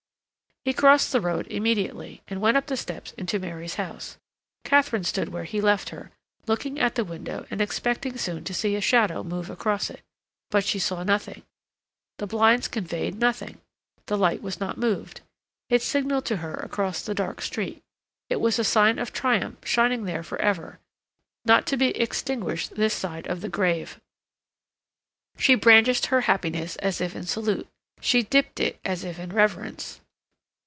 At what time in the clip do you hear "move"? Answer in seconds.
9.23-9.49